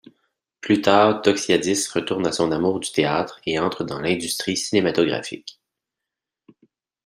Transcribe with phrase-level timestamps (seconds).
[0.61, 5.61] Plus tard, Doxiadis retourne à son amour du théâtre et entre dans l'industrie cinématographique.